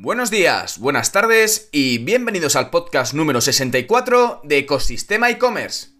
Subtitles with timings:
[0.00, 5.97] Buenos días, buenas tardes y bienvenidos al podcast número 64 de Ecosistema e-commerce.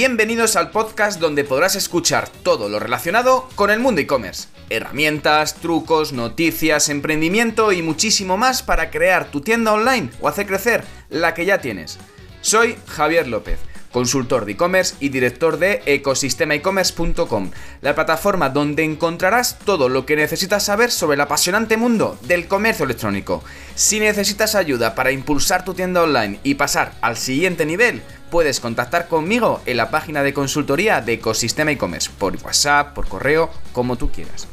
[0.00, 4.48] Bienvenidos al podcast donde podrás escuchar todo lo relacionado con el mundo e-commerce.
[4.70, 10.84] Herramientas, trucos, noticias, emprendimiento y muchísimo más para crear tu tienda online o hacer crecer
[11.10, 11.98] la que ya tienes.
[12.40, 13.58] Soy Javier López
[13.92, 17.50] consultor de e-commerce y director de ecosistemaecommerce.com,
[17.82, 22.84] la plataforma donde encontrarás todo lo que necesitas saber sobre el apasionante mundo del comercio
[22.84, 23.42] electrónico.
[23.74, 29.08] Si necesitas ayuda para impulsar tu tienda online y pasar al siguiente nivel, puedes contactar
[29.08, 34.10] conmigo en la página de consultoría de Ecosistema e-commerce, por WhatsApp, por correo, como tú
[34.10, 34.46] quieras.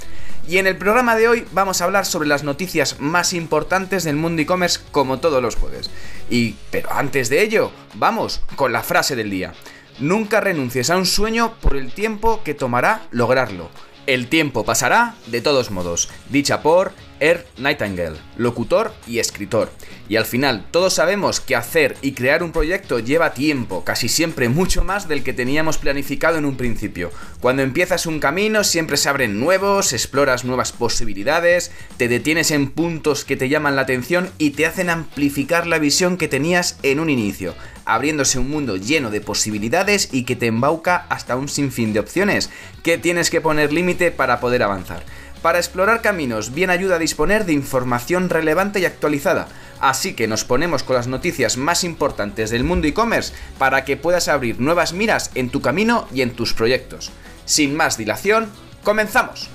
[0.47, 4.15] Y en el programa de hoy vamos a hablar sobre las noticias más importantes del
[4.15, 5.89] mundo e-commerce como todos los jueves.
[6.29, 9.53] Y, pero antes de ello, vamos con la frase del día.
[9.99, 13.69] Nunca renuncies a un sueño por el tiempo que tomará lograrlo.
[14.07, 19.69] El tiempo pasará de todos modos, dicha por Er Nightingale, locutor y escritor.
[20.07, 24.47] Y al final, todos sabemos que hacer y crear un proyecto lleva tiempo, casi siempre
[24.47, 27.11] mucho más del que teníamos planificado en un principio.
[27.41, 33.25] Cuando empiezas un camino siempre se abren nuevos, exploras nuevas posibilidades, te detienes en puntos
[33.25, 37.09] que te llaman la atención y te hacen amplificar la visión que tenías en un
[37.09, 37.55] inicio,
[37.87, 42.49] abriéndose un mundo lleno de posibilidades y que te embauca hasta un sinfín de opciones,
[42.83, 45.03] que tienes que poner límite para poder avanzar.
[45.41, 49.47] Para explorar caminos bien ayuda a disponer de información relevante y actualizada,
[49.79, 54.27] así que nos ponemos con las noticias más importantes del mundo e-commerce para que puedas
[54.27, 57.11] abrir nuevas miras en tu camino y en tus proyectos.
[57.45, 58.49] Sin más dilación,
[58.83, 59.49] comenzamos.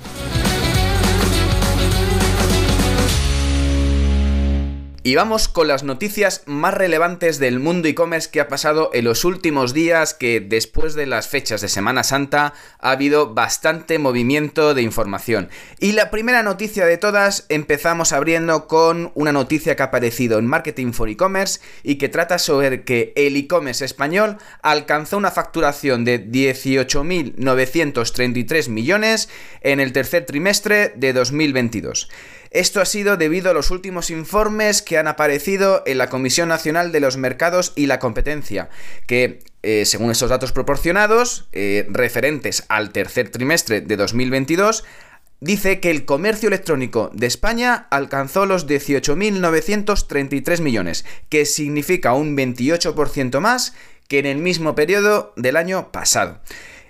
[5.05, 9.25] Y vamos con las noticias más relevantes del mundo e-commerce que ha pasado en los
[9.25, 14.83] últimos días, que después de las fechas de Semana Santa ha habido bastante movimiento de
[14.83, 15.49] información.
[15.81, 20.47] Y la primera noticia de todas empezamos abriendo con una noticia que ha aparecido en
[20.47, 26.25] Marketing for E-Commerce y que trata sobre que el e-commerce español alcanzó una facturación de
[26.25, 29.29] 18.933 millones
[29.63, 32.09] en el tercer trimestre de 2022.
[32.53, 36.93] Esto ha sido debido a los últimos informes que han aparecido en la Comisión Nacional
[36.93, 38.69] de los Mercados y la Competencia,
[39.07, 44.85] que eh, según estos datos proporcionados, eh, referentes al tercer trimestre de 2022,
[45.41, 53.41] dice que el comercio electrónico de España alcanzó los 18.933 millones, que significa un 28%
[53.41, 53.73] más
[54.09, 56.41] que en el mismo periodo del año pasado.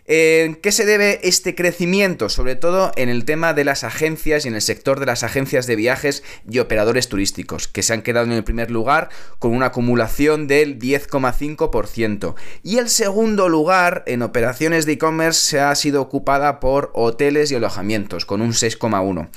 [0.05, 2.29] ¿En qué se debe este crecimiento?
[2.29, 5.69] Sobre todo en el tema de las agencias y en el sector de las agencias
[5.69, 9.67] de viajes y operadores turísticos, que se han quedado en el primer lugar con una
[9.67, 12.35] acumulación del 10,5%.
[12.65, 17.55] Y el segundo lugar en operaciones de e-commerce se ha sido ocupada por hoteles y
[17.55, 19.29] alojamientos, con un 6,1%.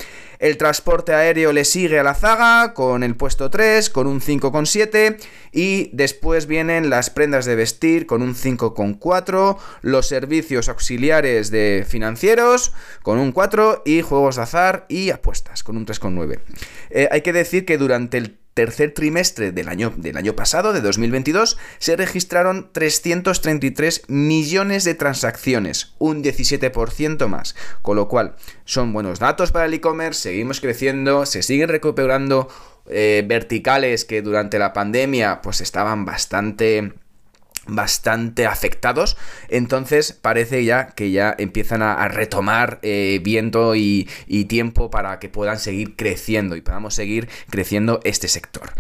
[0.46, 5.18] El transporte aéreo le sigue a la zaga con el puesto 3, con un 5,7.
[5.52, 9.58] Y después vienen las prendas de vestir con un 5,4.
[9.82, 13.82] Los servicios auxiliares de financieros con un 4.
[13.88, 16.38] Y juegos de azar y apuestas con un 3,9.
[16.92, 20.82] Eh, hay que decir que durante el tercer trimestre del año, del año pasado, de
[20.82, 27.56] 2022, se registraron 333 millones de transacciones, un 17% más.
[27.84, 32.48] Con lo cual, son buenos datos para el e-commerce, seguimos creciendo, se siguen recuperando
[32.88, 36.94] eh, verticales que durante la pandemia pues estaban bastante
[37.68, 39.18] bastante afectados
[39.50, 44.08] entonces parece ya que ya empiezan a, retomar eh, viento y,
[44.48, 48.74] tiempo para que puedan seguir creciendo y podamos seguir creciendo este sector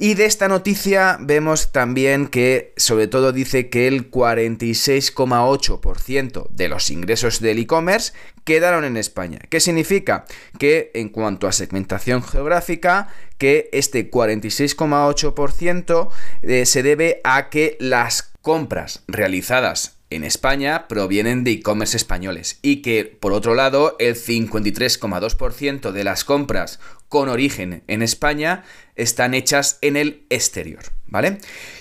[0.00, 6.90] y de esta noticia vemos también que sobre todo dice que el 46,8% de los
[6.90, 8.12] ingresos del e-commerce
[8.44, 9.40] quedaron en España.
[9.50, 10.24] ¿Qué significa?
[10.58, 13.08] Que en cuanto a segmentación geográfica,
[13.38, 16.08] que este 46,8%
[16.42, 22.76] eh, se debe a que las compras realizadas en España provienen de e-commerce españoles y
[22.76, 28.64] que, por otro lado, el 53,2% de las compras con origen en España
[28.96, 31.38] están hechas en el exterior, ¿vale?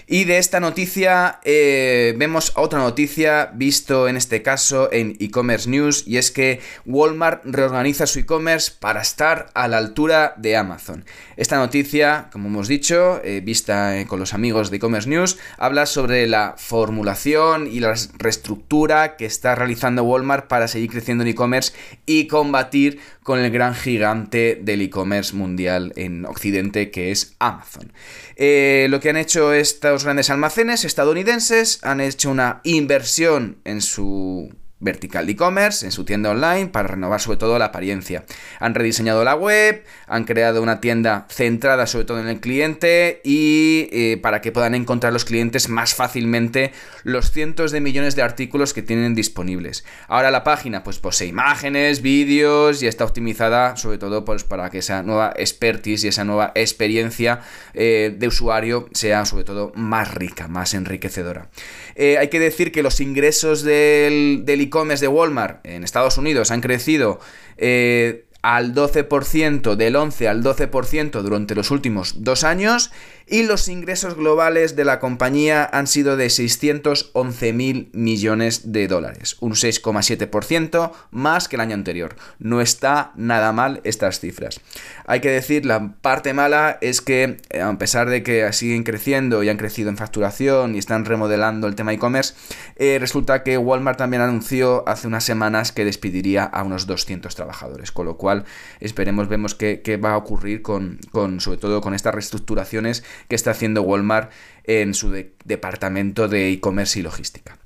[0.09, 6.05] Y de esta noticia eh, vemos otra noticia visto en este caso en e-commerce news
[6.07, 11.03] y es que Walmart reorganiza su e-commerce para estar a la altura de Amazon.
[11.35, 15.85] Esta noticia, como hemos dicho, eh, vista eh, con los amigos de e-commerce news, habla
[15.85, 21.73] sobre la formulación y la reestructura que está realizando Walmart para seguir creciendo en e-commerce
[22.05, 27.91] y combatir con el gran gigante del e-commerce mundial en Occidente que es Amazon.
[28.37, 35.27] Lo que han hecho estos grandes almacenes estadounidenses, han hecho una inversión en su vertical
[35.27, 38.25] e-commerce en su tienda online para renovar sobre todo la apariencia.
[38.59, 43.89] Han rediseñado la web, han creado una tienda centrada sobre todo en el cliente y
[43.91, 46.71] eh, para que puedan encontrar los clientes más fácilmente
[47.03, 49.85] los cientos de millones de artículos que tienen disponibles.
[50.07, 54.79] Ahora la página pues posee imágenes, vídeos y está optimizada sobre todo pues, para que
[54.79, 57.41] esa nueva expertise y esa nueva experiencia
[57.73, 61.49] eh, de usuario sea sobre todo más rica, más enriquecedora.
[61.95, 66.51] Eh, hay que decir que los ingresos del, del e-commerce de Walmart en Estados Unidos
[66.51, 67.19] han crecido
[67.57, 72.91] eh, al 12%, del 11 al 12% durante los últimos dos años
[73.27, 79.35] y los ingresos globales de la compañía han sido de 611 mil millones de dólares,
[79.41, 82.15] un 6,7% más que el año anterior.
[82.39, 84.61] No está nada mal estas cifras.
[85.05, 89.43] Hay que decir, la parte mala es que eh, a pesar de que siguen creciendo
[89.43, 92.33] y han crecido en facturación y están remodelando el tema e-commerce,
[92.77, 97.91] eh, resulta que Walmart también anunció hace unas semanas que despediría a unos 200 trabajadores,
[97.91, 98.45] con lo cual
[98.79, 103.51] esperemos, vemos qué, va a ocurrir con, con, sobre todo con estas reestructuraciones que está
[103.51, 104.31] haciendo Walmart
[104.63, 105.11] en su
[105.45, 107.57] departamento de e-commerce y logística.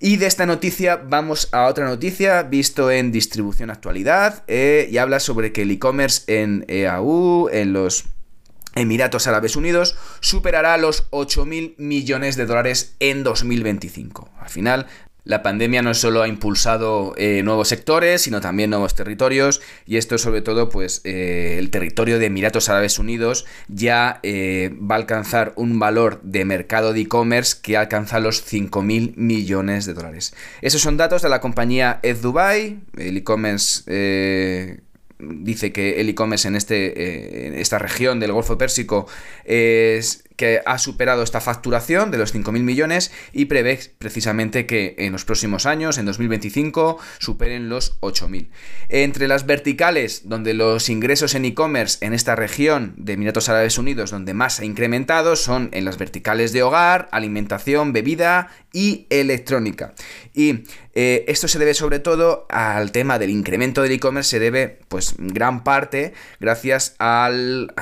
[0.00, 5.18] Y de esta noticia vamos a otra noticia visto en distribución actualidad eh, y habla
[5.18, 8.04] sobre que el e-commerce en EAU, en los
[8.76, 14.30] Emiratos Árabes Unidos, superará los 8.000 millones de dólares en 2025.
[14.38, 14.86] Al final,
[15.28, 20.16] la pandemia no solo ha impulsado eh, nuevos sectores, sino también nuevos territorios, y esto
[20.16, 25.52] sobre todo, pues eh, el territorio de Emiratos Árabes Unidos ya eh, va a alcanzar
[25.56, 30.34] un valor de mercado de e-commerce que alcanza los 5.000 millones de dólares.
[30.62, 33.82] Esos son datos de la compañía Ed Dubai, el e-commerce
[35.20, 39.08] dice que el e-commerce en, este, en esta región del Golfo Pérsico
[39.44, 45.12] es que ha superado esta facturación de los 5.000 millones y prevé precisamente que en
[45.12, 48.48] los próximos años, en 2025, superen los 8.000.
[48.88, 54.12] Entre las verticales, donde los ingresos en e-commerce en esta región de Emiratos Árabes Unidos,
[54.12, 59.94] donde más ha incrementado, son en las verticales de hogar, alimentación, bebida y electrónica.
[60.34, 60.62] Y
[60.94, 65.16] eh, esto se debe sobre todo al tema del incremento del e-commerce, se debe pues
[65.18, 67.74] gran parte gracias al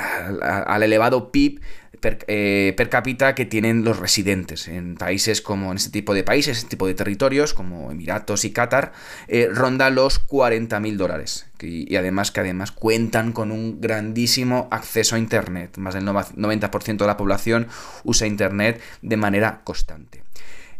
[0.82, 1.60] elevado PIB
[2.02, 6.58] eh, per, cápita que tienen los residentes en países como en este tipo de países,
[6.58, 8.92] este tipo de territorios como Emiratos y Qatar,
[9.28, 11.46] eh, ronda los 40 mil dólares.
[11.60, 15.78] Y, y, además que además cuentan con un grandísimo acceso a Internet.
[15.78, 17.68] Más del 90% de la población
[18.04, 20.25] usa Internet de manera constante.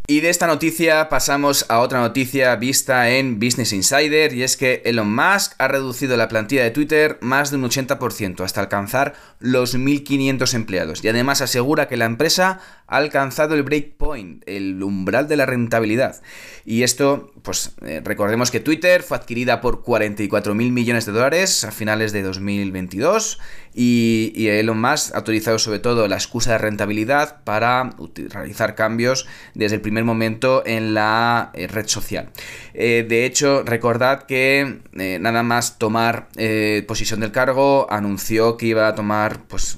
[0.09, 4.81] Y de esta noticia pasamos a otra noticia vista en Business Insider y es que
[4.85, 9.77] Elon Musk ha reducido la plantilla de Twitter más de un 80% hasta alcanzar los
[9.77, 15.35] 1.500 empleados y además asegura que la empresa ha alcanzado el breakpoint, el umbral de
[15.35, 16.21] la rentabilidad.
[16.63, 21.71] Y esto, pues eh, recordemos que Twitter fue adquirida por 44.000 millones de dólares a
[21.71, 23.39] finales de 2022
[23.73, 27.91] y, Elon Musk ha utilizado sobre todo la excusa de rentabilidad para
[28.29, 32.29] realizar cambios desde el primer momento en la eh, red social.
[32.73, 36.29] Eh, de hecho, recordad que nada más tomar
[36.87, 39.77] posición del cargo anunció que iba a tomar pues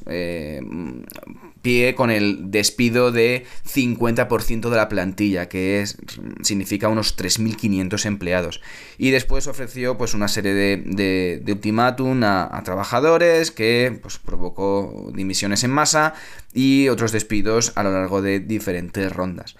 [1.61, 5.97] pie con el despido de 50% de la plantilla, que es,
[6.41, 8.61] significa unos 3.500 empleados.
[8.97, 15.63] Y después ofreció pues, una serie de, de, ultimátum a, trabajadores que pues, provocó dimisiones
[15.63, 16.13] en masa
[16.53, 19.55] y otros despidos a lo largo de diferentes rondas.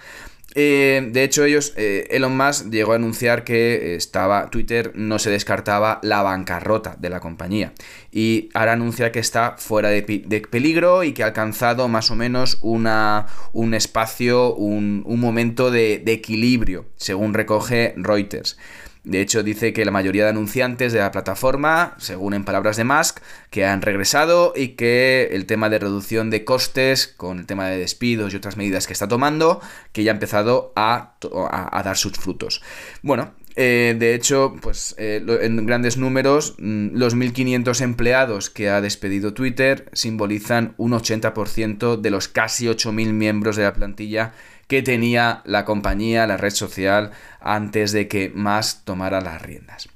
[0.55, 5.29] Eh, de hecho, ellos, eh, Elon Musk llegó a anunciar que estaba, Twitter no se
[5.29, 7.73] descartaba la bancarrota de la compañía.
[8.11, 10.01] Y ahora anuncia que está fuera de,
[10.49, 15.99] peligro y que ha alcanzado más o menos una, un espacio, un, un momento de,
[15.99, 18.57] de equilibrio, según recoge Reuters.
[19.05, 22.83] De hecho, dice que la mayoría de anunciantes de la plataforma, según en palabras de
[22.83, 27.67] Musk, que han regresado y que el tema de reducción de costes, con el tema
[27.67, 29.61] de despidos y otras medidas que está tomando,
[29.93, 32.61] que ya ha empezado a, dar sus frutos.
[33.01, 38.81] Bueno, eh, de hecho, pues eh, en grandes números, mm, los 1.500 empleados que ha
[38.81, 44.33] despedido Twitter simbolizan un 80% de los casi 8.000 miembros de la plantilla
[44.69, 47.11] que tenía la compañía, la red social,
[47.41, 49.89] antes de que más tomara las riendas.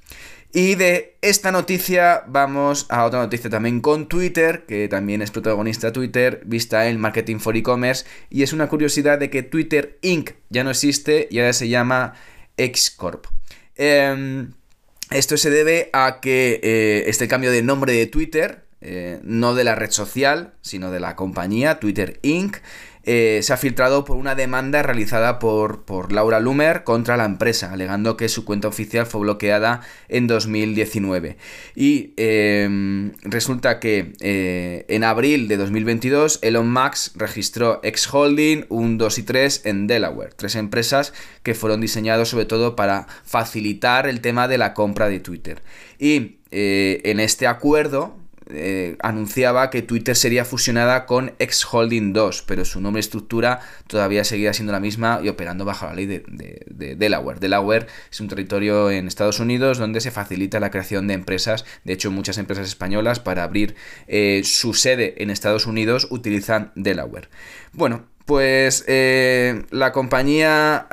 [0.52, 5.92] Y de esta noticia vamos a otra noticia también con Twitter, que también es protagonista
[5.92, 10.32] Twitter, vista en Marketing for E-Commerce, y es una curiosidad de que Twitter Inc.
[10.50, 12.14] ya no existe y ahora se llama
[12.58, 13.26] Xcorp.
[13.76, 14.52] Em,
[15.10, 19.62] Esto se debe a que eh, este cambio de nombre de Twitter, eh, no de
[19.62, 22.56] la red social, sino de la compañía, Twitter Inc.,
[23.06, 27.72] eh, se ha filtrado por una demanda realizada por, por, Laura Lumer contra la empresa,
[27.72, 31.36] alegando que su cuenta oficial fue bloqueada en 2019.
[31.74, 38.96] Y em, resulta que eh, en abril de 2022 Elon Musk registró X Holding, 1,
[38.96, 44.20] 2 y 3 en Delaware, tres empresas que fueron diseñadas sobre todo para facilitar el
[44.20, 45.62] tema de la compra de Twitter.
[45.98, 48.16] Y eh, en este acuerdo,
[48.50, 53.60] eh, anunciaba que Twitter sería fusionada con X Holding 2, pero su nombre y estructura
[53.86, 57.40] todavía seguía siendo la misma y operando bajo la ley de, Delaware.
[57.40, 61.64] Delaware es un territorio en Estados Unidos donde se facilita la creación de empresas.
[61.84, 63.74] De hecho, muchas empresas españolas para abrir
[64.06, 67.28] eh, su sede en Estados Unidos utilizan Delaware.
[67.72, 70.86] Bueno, pues eh, la compañía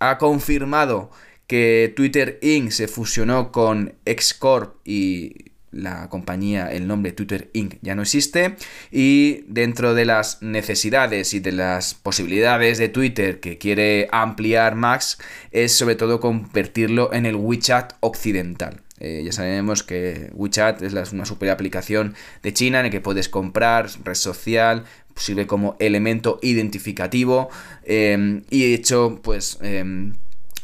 [0.00, 1.10] ha confirmado
[1.48, 2.70] que Twitter Inc.
[2.70, 7.76] se fusionó con Xcorp y la compañía, el nombre Twitter Inc.
[7.82, 8.56] ya no existe
[8.90, 15.18] y dentro de las necesidades y de las posibilidades de Twitter que quiere ampliar Max
[15.50, 18.82] es sobre todo convertirlo en el WeChat occidental.
[19.00, 23.28] Eh, ya sabemos que WeChat es una super aplicación de China en la que puedes
[23.28, 24.84] comprar, red social,
[25.14, 27.48] sirve como elemento identificativo
[27.84, 29.58] em, y de hecho pues...
[29.62, 30.14] Em,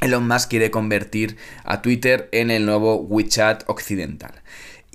[0.01, 4.43] Elon Musk quiere convertir a Twitter en el nuevo WeChat occidental.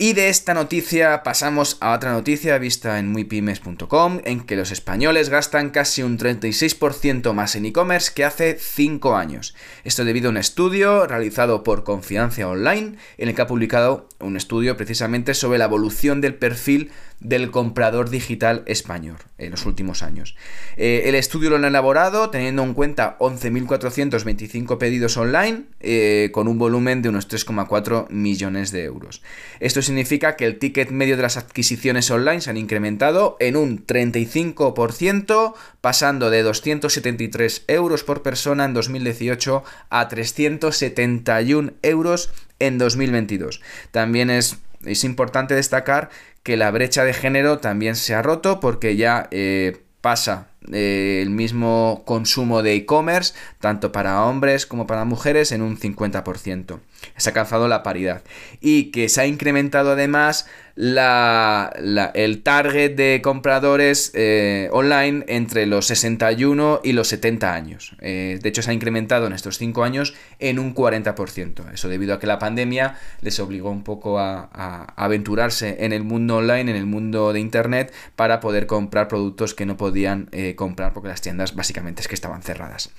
[0.02, 5.28] Y de esta noticia pasamos a otra noticia vista en muypymes.com, en que los españoles
[5.28, 9.56] gastan casi un 36% más en e-commerce que hace 5 años.
[9.84, 14.38] Esto debido a un estudio realizado por Confianza Online, en el que ha publicado un
[14.38, 20.36] estudio precisamente sobre la evolución del perfil del comprador digital español en los últimos años.
[20.78, 26.58] Eh, el estudio lo han elaborado teniendo en cuenta 11.425 pedidos online eh, con un
[26.58, 29.22] volumen de unos 3,4 millones de euros.
[29.60, 33.86] Esto significa que el ticket medio de las adquisiciones online se han incrementado en un
[33.86, 43.62] 35%, pasando de 273 euros por persona en 2018 a 371 euros en 2022.
[43.92, 46.10] También es, es importante destacar
[46.50, 51.30] que la brecha de género también se ha roto porque ya eh, pasa eh, el
[51.30, 56.80] mismo consumo de e-commerce, tanto para hombres como para mujeres, en un 50%.
[57.18, 58.24] Se ha alcanzado la paridad.
[58.60, 60.48] Y que se ha incrementado además
[60.80, 61.74] la,
[62.14, 67.98] el target de compradores eh, online entre los 61 y los 70 años.
[68.00, 71.74] Eh, de hecho, se ha incrementado en estos 5 años en un 40%.
[71.74, 76.06] Eso debido a que la pandemia les obligó un poco a, a aventurarse en el
[76.06, 80.94] mundo online, en el mundo de Internet, para poder comprar productos que no podían comprar
[80.94, 82.90] porque las tiendas básicamente es que estaban cerradas.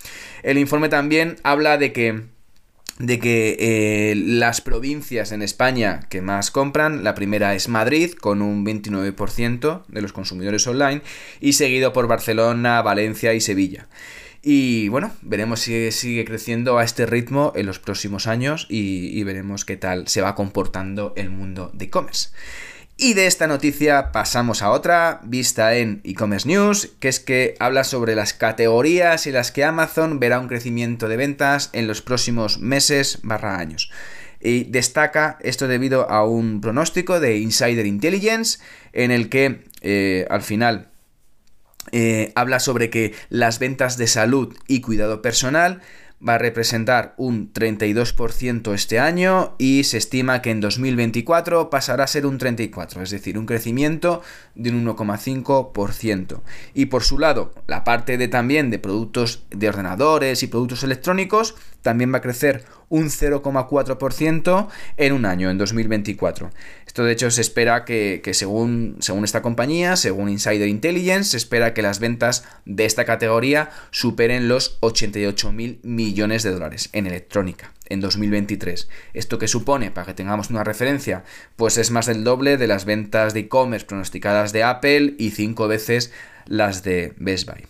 [0.42, 2.24] El informe también habla de que
[3.00, 8.42] de que eh, las provincias en España que más compran, la primera es Madrid, con
[8.42, 11.00] un 29% de los consumidores online,
[11.40, 13.88] y seguido por Barcelona, Valencia y Sevilla.
[14.42, 19.24] Y bueno, veremos si sigue creciendo a este ritmo en los próximos años y, y
[19.24, 22.30] veremos qué tal se va comportando el mundo de e-commerce.
[23.02, 27.82] Y de esta noticia pasamos a otra, vista en e-commerce news, que es que habla
[27.82, 32.58] sobre las categorías en las que Amazon verá un crecimiento de ventas en los próximos
[32.58, 33.90] meses barra años.
[34.38, 38.58] Y destaca esto debido a un pronóstico de Insider Intelligence
[38.92, 40.90] en el que eh, al final
[41.92, 45.80] eh, habla sobre que las ventas de salud y cuidado personal
[46.26, 52.08] va a representar un 32% este año y se estima que en 2024 pasará a
[52.08, 54.22] ser un 34%, es decir, un crecimiento
[54.54, 56.40] de un 1,5%.
[56.74, 61.54] Y por su lado, la parte de también de productos de ordenadores y productos electrónicos
[61.82, 66.50] también va a crecer un 0,4% en un año, en 2024.
[66.86, 71.72] Esto de hecho se espera que, según, según esta compañía, según Insider Intelligence, se espera
[71.72, 77.72] que las ventas de esta categoría superen los 88 mil millones de dólares en electrónica
[77.90, 78.88] en 2023.
[79.14, 79.90] ¿Esto que supone?
[79.90, 81.24] Para que tengamos una referencia,
[81.56, 85.68] pues es más del doble de las ventas de e-commerce pronosticadas de Apple y cinco
[85.68, 86.12] veces
[86.46, 87.66] las de Best Buy.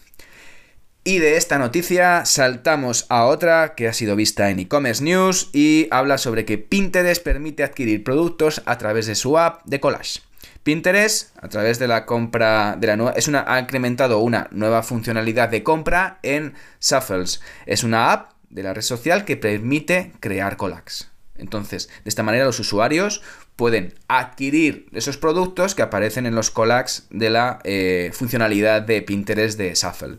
[1.02, 5.88] Y de esta noticia saltamos a otra que ha sido vista en e-commerce news y
[5.90, 10.20] habla sobre que Pinterest permite adquirir productos a través de su app de collage.
[10.62, 14.82] Pinterest, a través de la compra de la nueva, es una, ha incrementado una nueva
[14.82, 16.52] funcionalidad de compra en
[16.82, 17.40] Shuffles.
[17.64, 21.10] Es una app de la red social que permite crear collages.
[21.38, 23.22] Entonces, de esta manera los usuarios
[23.56, 29.56] pueden adquirir esos productos que aparecen en los collages de la eh, funcionalidad de Pinterest
[29.58, 30.18] de Shuffle.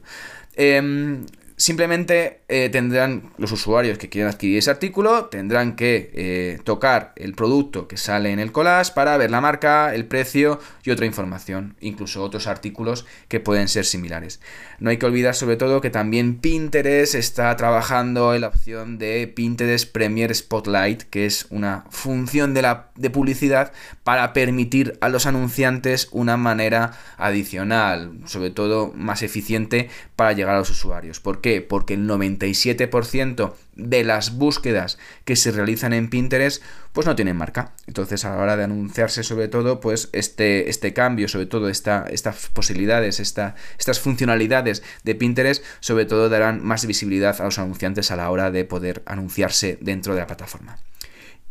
[0.56, 1.26] Em,
[1.62, 7.34] Simplemente eh, tendrán los usuarios que quieran adquirir ese artículo, tendrán que eh, tocar el
[7.34, 11.78] producto que sale en el collage para ver la marca, el precio y otra información,
[11.80, 14.42] incluso otros artículos que pueden ser similares.
[14.80, 19.32] No hay que olvidar sobre todo que también Pinterest está trabajando en la opción de
[19.34, 23.72] Pinterest Premier Spotlight, que es una función de, la, de publicidad
[24.04, 30.60] para permitir a los anunciantes una manera adicional, sobre todo más eficiente para llegar a
[30.60, 31.22] los usuarios.
[31.22, 31.62] ¿Por qué?
[31.62, 32.06] Porque el
[32.42, 36.62] 97% de las búsquedas que se realizan en Pinterest
[36.94, 37.74] pues no tienen marca.
[37.88, 42.06] Entonces a la hora de anunciarse sobre todo pues este, este cambio, sobre todo esta,
[42.10, 48.12] estas posibilidades, esta, estas funcionalidades de Pinterest sobre todo darán más visibilidad a los anunciantes
[48.12, 50.78] a la hora de poder anunciarse dentro de la plataforma.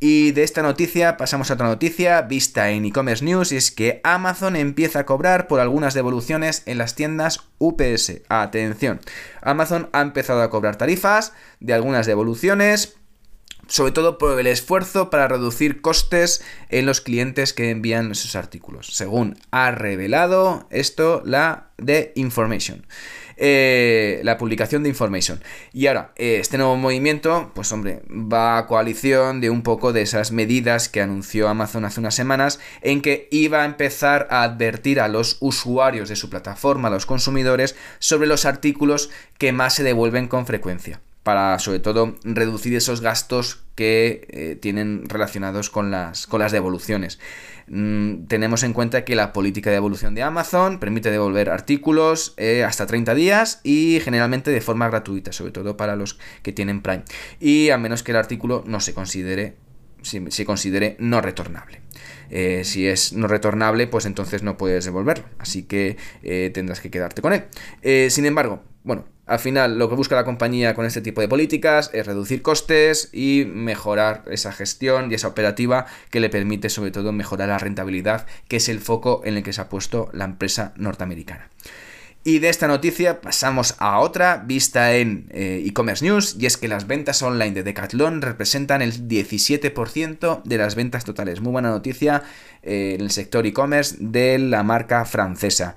[0.03, 4.01] Y de esta noticia pasamos a otra noticia vista en e-commerce news y es que
[4.03, 8.23] Amazon empieza a cobrar por algunas devoluciones en las tiendas UPS.
[8.31, 9.01] Atención,
[9.43, 12.97] Amazon ha empezado a cobrar tarifas de algunas devoluciones
[13.71, 18.89] sobre todo por el esfuerzo para reducir costes en los clientes que envían sus artículos,
[18.89, 22.85] según ha revelado esto la de Information.
[23.37, 25.41] Eh, la publicación de Information.
[25.73, 30.03] Y ahora, eh, este nuevo movimiento, pues hombre, va a coalición de un poco de
[30.03, 35.01] esas medidas que anunció Amazon hace unas semanas, en que iba a empezar a advertir
[35.01, 39.85] a los usuarios de su plataforma, a los consumidores, sobre los artículos que más se
[39.85, 46.27] devuelven con frecuencia para sobre todo reducir esos gastos que eh, tienen relacionados con las,
[46.27, 47.19] con las devoluciones.
[47.67, 52.65] Mm, tenemos en cuenta que la política de devolución de Amazon permite devolver artículos eh,
[52.65, 57.05] hasta 30 días y generalmente de forma gratuita, sobre todo para los que tienen Prime.
[57.39, 59.57] Y a menos que el artículo no se considere,
[60.03, 61.81] se considere no retornable.
[62.31, 65.27] Eh, si es no retornable, pues entonces no puedes devolverlo.
[65.39, 65.97] Así que
[66.55, 67.45] tendrás que quedarte con él.
[68.11, 71.91] sin embargo, bueno, al final lo que busca la compañía con este tipo de políticas
[71.93, 77.13] es reducir costes y mejorar esa gestión y esa operativa que le permite sobre todo
[77.13, 80.73] mejorar la rentabilidad, que es el foco en el que se ha puesto la empresa
[80.77, 81.49] norteamericana.
[82.23, 86.69] Y de esta noticia pasamos a otra vista en eh, e-commerce news y es que
[86.69, 91.41] las ventas online de Decathlon representan el 17% de las ventas totales.
[91.41, 92.23] Muy buena noticia
[92.63, 95.77] eh, en el sector e-commerce de la marca francesa.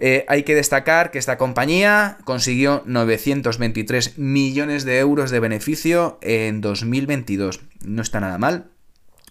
[0.00, 6.62] Eh, hay que destacar que esta compañía consiguió 923 millones de euros de beneficio en
[6.62, 7.60] 2022.
[7.84, 8.70] No está nada mal,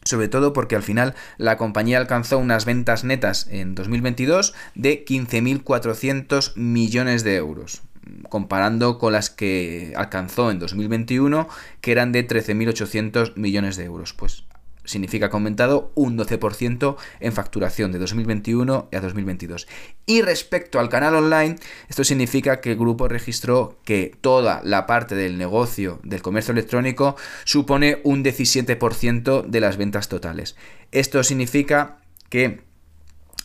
[0.03, 6.55] sobre todo porque al final la compañía alcanzó unas ventas netas en 2022 de 15.400
[6.55, 7.81] millones de euros
[8.29, 11.47] comparando con las que alcanzó en 2021
[11.81, 14.13] que eran de 13.800 millones de euros.
[14.13, 14.45] Pues
[14.85, 19.67] significa que ha aumentado un 12% en facturación de 2021 a 2022.
[20.05, 21.55] Y respecto al canal online,
[21.87, 27.15] esto significa que el grupo registró que toda la parte del negocio del comercio electrónico
[27.43, 30.55] supone un 17% de las ventas totales.
[30.91, 31.97] Esto significa
[32.29, 32.68] que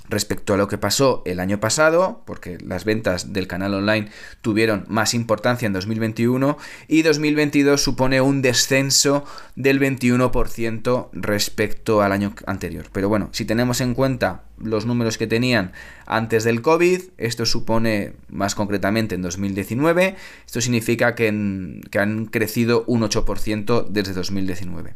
[0.09, 4.11] respecto a lo que pasó el año pasado, porque las ventas del canal online
[4.43, 9.25] tuvieron más importancia en 2021 y 2022 supone un descenso
[9.57, 12.87] del 21% respecto al año anterior.
[12.93, 15.73] Pero bueno, si tenemos en cuenta los números que tenían
[16.07, 22.85] antes del COVID, esto supone más concretamente en 2019, esto significa que, que han crecido
[22.87, 24.95] un 8% desde 2019.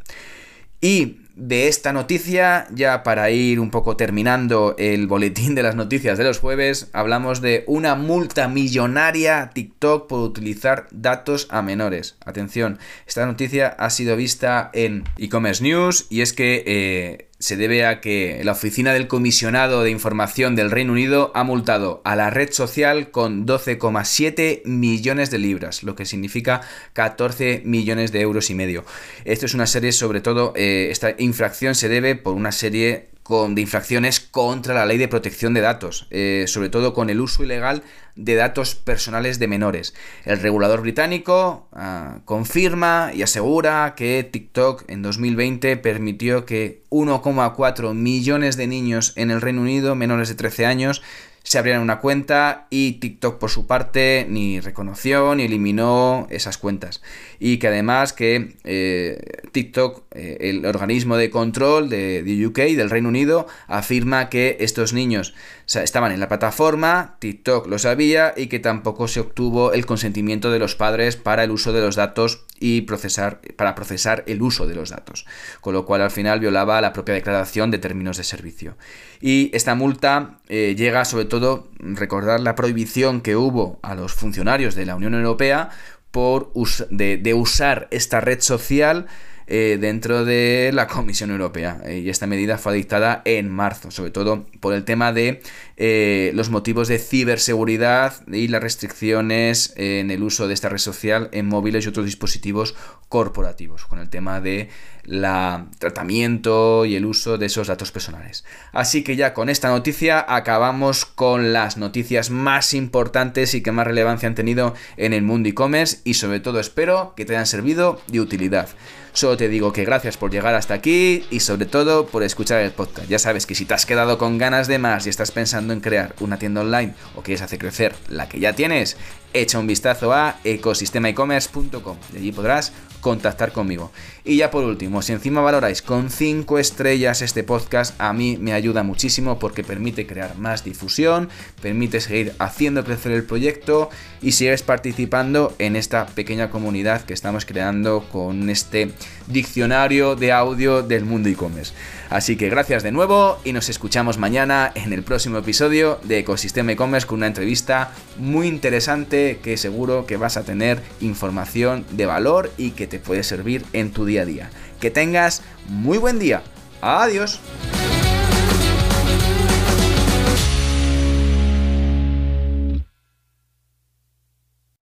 [0.80, 6.18] Y de esta noticia, ya para ir un poco terminando el boletín de las noticias
[6.18, 12.16] de los jueves, hablamos de una multa millonaria TikTok por utilizar datos a menores.
[12.24, 17.86] Atención, esta noticia ha sido vista en e-commerce news y es que eh, se debe
[17.86, 22.30] a que la Oficina del Comisionado de Información del Reino Unido ha multado a la
[22.30, 26.62] red social con 12,7 millones de libras, lo que significa
[26.94, 28.84] 14 millones de euros y medio.
[29.24, 33.60] Esto es una serie, sobre todo, eh, esta infracción se debe por una serie de
[33.60, 37.82] infracciones contra la ley de protección de datos, eh, sobre todo con el uso ilegal
[38.16, 39.94] de datos personales de menores.
[40.24, 48.56] El regulador británico ah, confirma y asegura que TikTok en 2020 permitió que 1,4 millones
[48.56, 51.02] de niños en el Reino Unido menores de 13 años
[51.48, 57.00] se abrieron una cuenta y TikTok por su parte ni reconoció ni eliminó esas cuentas.
[57.38, 59.18] Y que además que eh,
[59.50, 64.92] TikTok, eh, el organismo de control de, de, UK, del Reino Unido, afirma que estos
[64.92, 65.32] niños
[65.66, 70.58] estaban en la plataforma, TikTok lo sabía y que tampoco se obtuvo el consentimiento de
[70.58, 74.74] los padres para el uso de los datos y procesar, para procesar el uso de
[74.74, 75.26] los datos,
[75.60, 78.76] con lo cual al final violaba la propia declaración de términos de servicio.
[79.20, 84.74] Y esta multa eh, llega sobre todo recordar la prohibición que hubo a los funcionarios
[84.74, 85.70] de la Unión Europea
[86.10, 86.52] por
[86.90, 89.06] de usar esta red social
[89.50, 91.80] eh, dentro de la Comisión Europea.
[91.86, 95.40] Eh, y esta medida fue dictada en marzo, sobre todo por el tema de
[95.78, 101.30] eh, los motivos de ciberseguridad y las restricciones en el uso de esta red social
[101.32, 102.74] en móviles y otros dispositivos
[103.08, 104.68] corporativos, con el tema de
[105.04, 108.44] la tratamiento y el uso de esos datos personales.
[108.72, 113.86] Así que ya con esta noticia acabamos con las noticias más importantes y que más
[113.86, 117.98] relevancia han tenido en el mundo e-commerce y sobre todo espero que te hayan servido
[118.08, 118.68] de utilidad.
[119.12, 122.70] Solo te digo que gracias por llegar hasta aquí y sobre todo por escuchar el
[122.70, 123.08] podcast.
[123.08, 125.80] Ya sabes que si te has quedado con ganas de más y estás pensando en
[125.80, 128.96] crear una tienda online o quieres hacer crecer la que ya tienes,
[129.32, 133.92] echa un vistazo a ecosistemaecommerce.com y allí podrás contactar conmigo.
[134.28, 138.52] Y ya por último, si encima valoráis con 5 estrellas este podcast, a mí me
[138.52, 141.30] ayuda muchísimo porque permite crear más difusión,
[141.62, 143.88] permite seguir haciendo crecer el proyecto
[144.20, 148.92] y sigues participando en esta pequeña comunidad que estamos creando con este
[149.28, 151.72] diccionario de audio del mundo e-commerce.
[152.10, 156.72] Así que gracias de nuevo y nos escuchamos mañana en el próximo episodio de Ecosistema
[156.72, 162.50] e-commerce con una entrevista muy interesante que seguro que vas a tener información de valor
[162.58, 164.50] y que te puede servir en tu día a día.
[164.80, 166.42] Que tengas muy buen día.
[166.80, 167.40] Adiós.